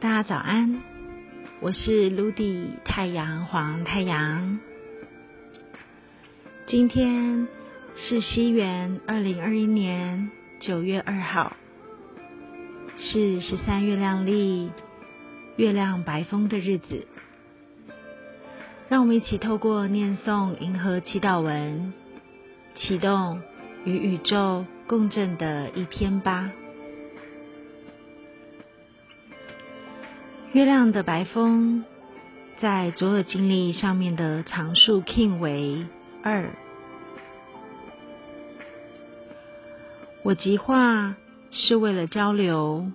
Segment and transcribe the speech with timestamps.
[0.00, 0.80] 大家早安，
[1.58, 4.60] 我是 Ludy 太阳黄太阳。
[6.68, 7.48] 今天
[7.96, 10.30] 是西元二零二一年
[10.60, 11.56] 九月二号，
[12.96, 14.70] 是十三月亮历
[15.56, 17.08] 月亮白风的日子。
[18.88, 21.92] 让我们一起透过念诵银河祈祷文，
[22.76, 23.42] 启动
[23.84, 26.52] 与宇宙共振的一天吧。
[30.54, 31.84] 月亮的白风
[32.58, 35.84] 在左耳经历上面的常数 king 为
[36.22, 36.50] 二。
[40.22, 41.16] 我极化
[41.50, 42.90] 是为了交流，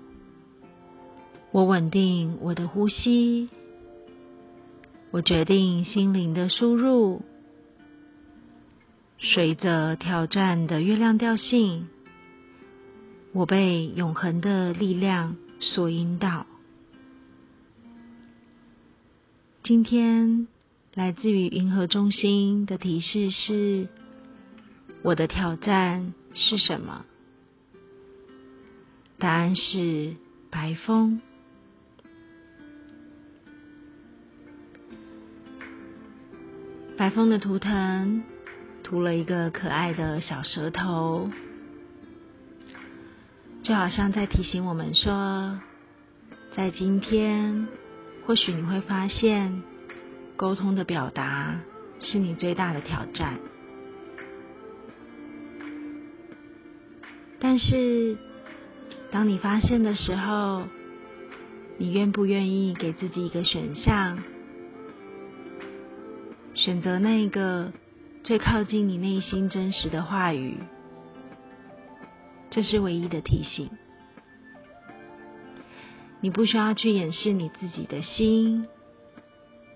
[1.52, 3.50] 我稳定我的呼吸，
[5.12, 7.22] 我决定心灵的输入，
[9.20, 11.88] 随着挑战的月亮调性，
[13.32, 16.48] 我被永恒的力量所引导。
[19.64, 20.50] 今天
[20.94, 23.88] 来自于银河中心的提示是：
[25.03, 27.05] 我的挑战是什么？
[29.17, 30.16] 答案是
[30.52, 31.22] 白风。
[36.98, 38.22] 白风的图腾
[38.83, 41.30] 涂了一个可爱的小舌头，
[43.61, 45.58] 就好像在提醒我们说，
[46.53, 47.66] 在今天。
[48.26, 49.64] 或许你会发现，
[50.38, 51.60] 沟通的表达
[52.00, 53.38] 是你最大的挑战。
[57.40, 58.18] 但是，
[59.12, 60.64] 当你发现的时候，
[61.78, 64.18] 你愿不愿意给自己一个选项，
[66.56, 67.74] 选择那个
[68.24, 70.56] 最靠近你内心真实的话语？
[72.50, 73.70] 这是唯一的提醒。
[76.24, 78.66] 你不需要去掩饰你自己的心，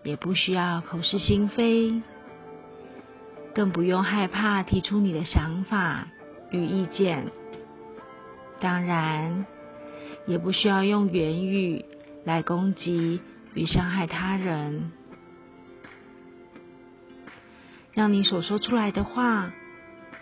[0.04, 2.02] 也不需要口是心非，
[3.54, 6.08] 更不用害怕提出你的想法
[6.52, 7.26] 与意见。
[8.62, 9.46] 当然，
[10.26, 11.84] 也不需要用言语
[12.24, 13.20] 来攻击
[13.54, 14.94] 与伤害他人。
[17.92, 19.52] 让你所说出来的话，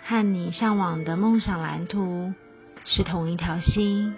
[0.08, 2.34] 和你向往的梦想蓝图
[2.84, 4.16] 是同一条心。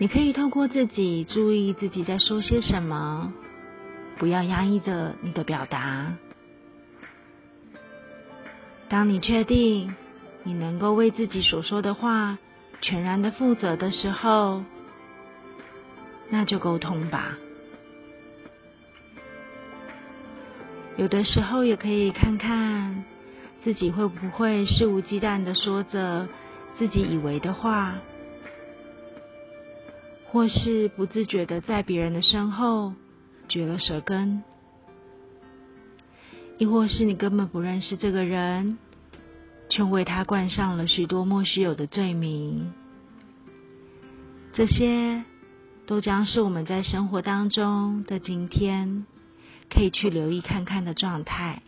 [0.00, 3.32] 你可以透过自己注意自己在说些什么，
[4.16, 6.14] 不要压抑着你的表达。
[8.88, 9.94] 当你确定
[10.44, 12.38] 你能够为自己所说的话
[12.80, 14.62] 全然的负责的时候，
[16.30, 17.36] 那就沟通吧。
[20.96, 23.04] 有的时候也可以看看
[23.62, 26.28] 自己会不会肆无忌惮的说着
[26.76, 27.96] 自己以为的话。
[30.30, 32.92] 或是不自觉的在别人的身后
[33.48, 34.42] 掘了舌根，
[36.58, 38.76] 亦或是你根本不认识这个人，
[39.70, 42.72] 却为他冠上了许多莫须有的罪名。
[44.52, 45.24] 这些
[45.86, 49.06] 都将是我们在生活当中的今天
[49.70, 51.62] 可以去留意看看的状态，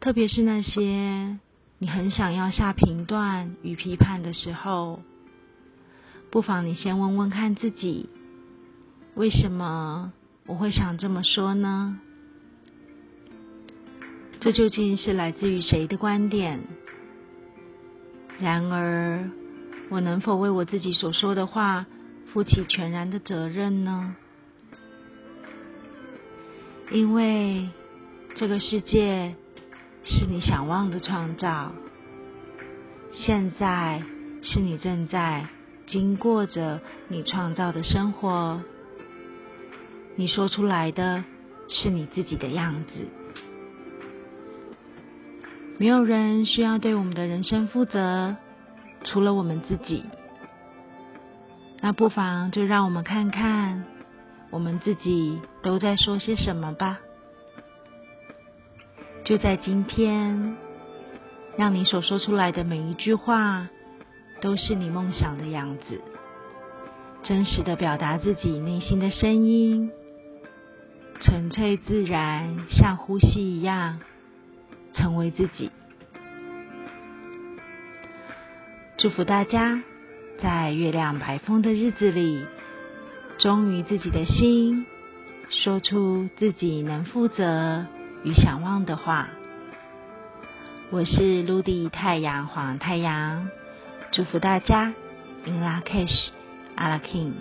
[0.00, 1.38] 特别是那些
[1.78, 5.00] 你很想要下评断与批判的时候。
[6.30, 8.08] 不妨你先问问看自己，
[9.14, 10.12] 为什么
[10.46, 11.98] 我会想这么说呢？
[14.38, 16.60] 这究竟是来自于谁的观点？
[18.38, 19.30] 然而，
[19.88, 21.86] 我能否为我自己所说的话
[22.26, 24.14] 负起全然的责任呢？
[26.92, 27.68] 因为
[28.36, 29.34] 这个世界
[30.04, 31.72] 是你想望的创造，
[33.12, 34.02] 现在
[34.42, 35.48] 是你正在。
[35.88, 38.60] 经过着你创造的生活，
[40.16, 41.24] 你说出来的
[41.68, 43.06] 是你自己的样子。
[45.78, 48.36] 没有人需要对我们的人生负责，
[49.04, 50.04] 除了我们自己。
[51.80, 53.84] 那不妨就让我们看看，
[54.50, 56.98] 我们自己都在说些什么吧。
[59.24, 60.56] 就在今天，
[61.56, 63.68] 让你所说出来的每一句话。
[64.40, 66.00] 都是你梦想的样子，
[67.22, 69.90] 真实的表达自己内心的声音，
[71.20, 74.00] 纯粹自然，像呼吸一样，
[74.92, 75.70] 成为自己。
[78.96, 79.82] 祝福大家
[80.40, 82.44] 在月亮白风的日子里，
[83.38, 84.86] 忠于自己的心，
[85.50, 87.86] 说出自己能负责
[88.24, 89.28] 与想望的话。
[90.90, 93.48] 我是陆地太阳黄太阳。
[94.18, 94.92] 祝福大家
[95.44, 96.30] ，In La Cash，
[96.74, 97.34] 阿拉 King